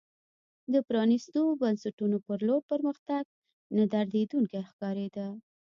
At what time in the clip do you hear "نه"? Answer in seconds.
3.77-3.83